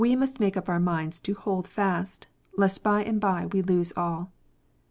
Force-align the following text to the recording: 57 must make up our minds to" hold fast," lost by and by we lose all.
57 0.03 0.19
must 0.19 0.39
make 0.39 0.57
up 0.57 0.67
our 0.67 0.79
minds 0.79 1.19
to" 1.19 1.33
hold 1.35 1.67
fast," 1.67 2.25
lost 2.57 2.81
by 2.81 3.03
and 3.03 3.21
by 3.21 3.45
we 3.45 3.61
lose 3.61 3.93
all. 3.95 4.31